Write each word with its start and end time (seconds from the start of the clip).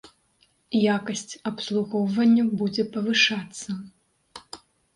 Якасць 0.97 1.33
абслугоўвання 1.49 2.43
будзе 2.63 2.89
павышацца. 2.99 3.69